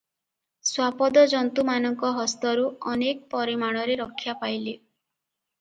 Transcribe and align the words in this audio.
ଶ୍ୱାପଦ 0.69 1.25
ଜନ୍ତୁମାନଙ୍କ 1.33 2.11
ହସ୍ତରୁ 2.21 2.65
ଅନେକ 2.95 3.23
ପରିମାଣରେ 3.35 3.99
ରକ୍ଷା 4.03 4.37
ପାଇଲେ। 4.43 4.75